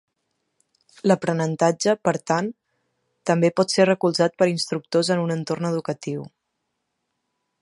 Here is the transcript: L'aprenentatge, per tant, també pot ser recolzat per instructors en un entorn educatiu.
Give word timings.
L'aprenentatge, 1.09 1.93
per 2.09 2.13
tant, 2.31 2.49
també 3.31 3.53
pot 3.61 3.77
ser 3.77 3.87
recolzat 3.93 4.35
per 4.41 4.51
instructors 4.57 5.15
en 5.17 5.25
un 5.29 5.39
entorn 5.39 5.73
educatiu. 5.75 6.29